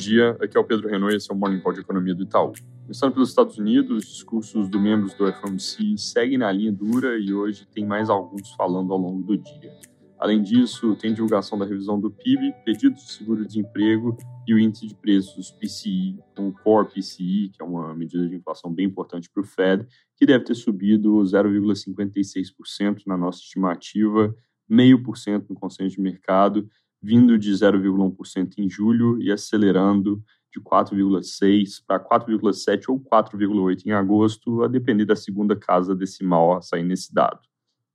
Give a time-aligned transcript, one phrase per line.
[0.00, 2.52] dia, aqui é o Pedro e esse é o Morning Call de Economia do Itaú.
[2.84, 7.34] Começando pelos Estados Unidos, os discursos dos membros do FOMC seguem na linha dura e
[7.34, 9.70] hoje tem mais alguns falando ao longo do dia.
[10.18, 14.16] Além disso, tem divulgação da revisão do PIB, pedidos de seguro-desemprego
[14.46, 18.72] e o índice de preços PCI, o Core PCI, que é uma medida de inflação
[18.72, 19.86] bem importante para o Fed,
[20.16, 24.34] que deve ter subido 0,56% na nossa estimativa,
[24.70, 26.66] 0,5% no consenso de mercado,
[27.02, 34.62] vindo de 0,1% em julho e acelerando de 4,6% para 4,7% ou 4,8% em agosto,
[34.62, 37.40] a depender da segunda casa decimal a sair nesse dado.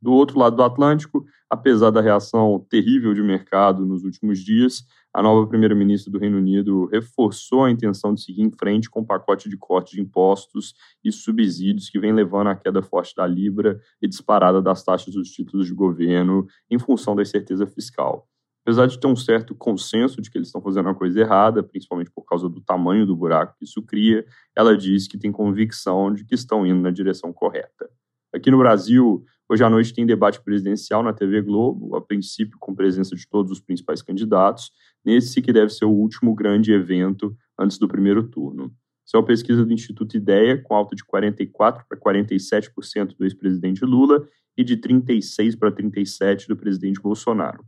[0.00, 5.20] Do outro lado do Atlântico, apesar da reação terrível de mercado nos últimos dias, a
[5.20, 9.48] nova primeira-ministra do Reino Unido reforçou a intenção de seguir em frente com o pacote
[9.48, 14.06] de corte de impostos e subsídios que vem levando à queda forte da Libra e
[14.06, 18.28] disparada das taxas dos títulos de governo em função da incerteza fiscal.
[18.68, 22.10] Apesar de ter um certo consenso de que eles estão fazendo uma coisa errada, principalmente
[22.10, 26.22] por causa do tamanho do buraco que isso cria, ela diz que tem convicção de
[26.22, 27.88] que estão indo na direção correta.
[28.30, 32.74] Aqui no Brasil, hoje à noite tem debate presidencial na TV Globo, a princípio com
[32.74, 34.70] presença de todos os principais candidatos,
[35.02, 38.70] nesse que deve ser o último grande evento antes do primeiro turno.
[39.02, 43.82] Isso é uma pesquisa do Instituto Ideia, com alta de 44% para 47% do ex-presidente
[43.86, 44.28] Lula
[44.58, 47.64] e de 36% para 37% do presidente Bolsonaro.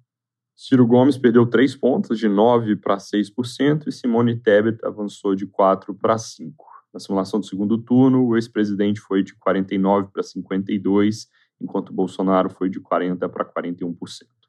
[0.62, 5.97] Ciro Gomes perdeu 3 pontos, de 9% para 6%, e Simone Tebet avançou de 4%
[5.98, 6.53] para 5%.
[6.92, 11.28] Na simulação do segundo turno, o ex-presidente foi de 49% para 52%,
[11.62, 13.94] enquanto Bolsonaro foi de 40% para 41%.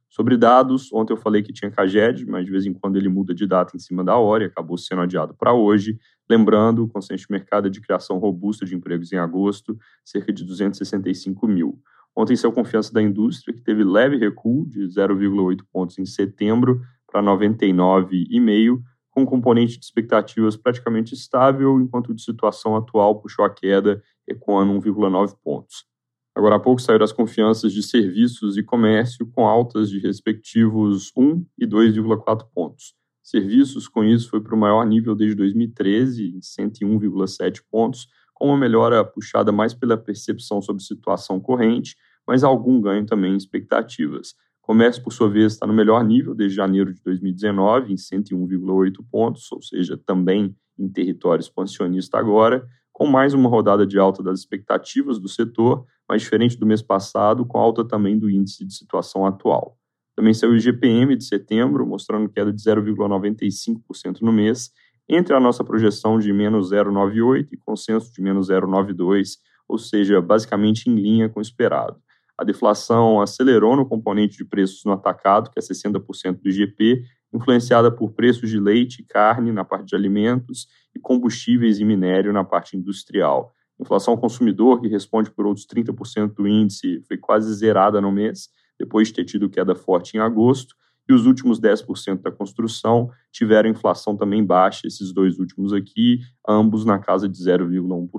[0.10, 3.34] Sobre dados, ontem eu falei que tinha Caged, mas de vez em quando ele muda
[3.34, 5.98] de data em cima da hora e acabou sendo adiado para hoje.
[6.30, 10.44] Lembrando, o consenso de mercado é de criação robusta de empregos em agosto, cerca de
[10.44, 11.82] 265 mil.
[12.16, 17.22] Ontem saiu confiança da indústria, que teve leve recuo de 0,8 pontos em setembro para
[17.22, 24.02] 99,5, com componente de expectativas praticamente estável, enquanto o de situação atual puxou a queda,
[24.28, 25.86] recuando 1,9 pontos.
[26.34, 31.46] Agora há pouco saíram as confianças de serviços e comércio, com altas de respectivos 1
[31.58, 32.94] e 2,4 pontos.
[33.22, 38.08] Serviços, com isso, foi para o maior nível desde 2013, em 101,7 pontos,
[38.46, 41.96] uma melhora puxada mais pela percepção sobre situação corrente,
[42.28, 44.34] mas algum ganho também em expectativas.
[44.62, 49.52] Comércio, por sua vez, está no melhor nível desde janeiro de 2019, em 101,8 pontos,
[49.52, 55.20] ou seja, também em território expansionista agora, com mais uma rodada de alta das expectativas
[55.20, 59.78] do setor, mas diferente do mês passado, com alta também do índice de situação atual.
[60.16, 64.72] Também saiu o IGPM de setembro, mostrando queda de 0,95% no mês,
[65.10, 70.90] entre a nossa projeção de menos 0,98 e consenso de menos 0,92, ou seja, basicamente
[70.90, 72.02] em linha com o esperado.
[72.38, 77.04] A deflação acelerou no componente de preços no atacado, que é 60% do IGP,
[77.34, 82.34] influenciada por preços de leite e carne na parte de alimentos e combustíveis e minério
[82.34, 83.54] na parte industrial.
[83.80, 88.50] Inflação ao consumidor, que responde por outros 30% do índice, foi quase zerada no mês,
[88.80, 90.76] depois de ter tido queda forte em agosto,
[91.12, 96.86] e os últimos 10% da construção tiveram inflação também baixa, esses dois últimos aqui, ambos
[96.86, 98.10] na casa de 0,1%.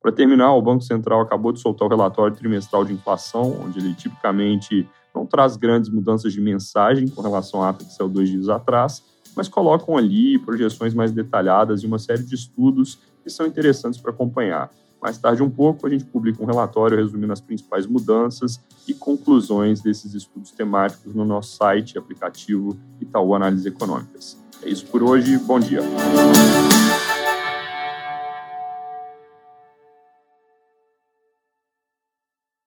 [0.00, 3.94] Para terminar, o Banco Central acabou de soltar o relatório trimestral de inflação, onde ele
[3.94, 8.48] tipicamente não traz grandes mudanças de mensagem com relação à ata que saiu dois dias
[8.48, 9.02] atrás,
[9.36, 14.10] mas colocam ali projeções mais detalhadas e uma série de estudos que são interessantes para
[14.10, 14.70] acompanhar.
[15.02, 19.80] Mais tarde um pouco, a gente publica um relatório resumindo as principais mudanças e conclusões
[19.80, 24.38] desses estudos temáticos no nosso site aplicativo Itaú Análises Econômicas.
[24.62, 25.80] É isso por hoje, bom dia.